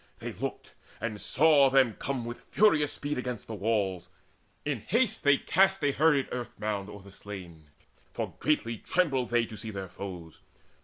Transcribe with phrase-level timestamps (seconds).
[0.17, 4.09] They looked, and saw them come With furious speed against the walls.
[4.65, 7.65] In haste They cast a hurried earth mound o'er the slain,
[8.11, 10.41] For greatly trembled they to see their foes.